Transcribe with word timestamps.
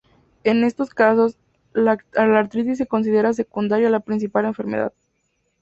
En 0.43 0.63
estos 0.63 0.89
caso, 0.95 1.29
la 1.73 1.99
artritis 2.15 2.79
se 2.79 2.87
considera 2.87 3.33
secundaria 3.33 3.87
a 3.87 3.91
la 3.91 3.99
principal 3.99 4.45
enfermedad. 4.45 4.93